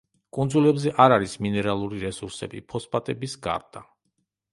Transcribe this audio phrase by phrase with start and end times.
[0.35, 3.85] კუნძულებზე არ არის მინერალური რესურსები, ფოსფატების გარდა.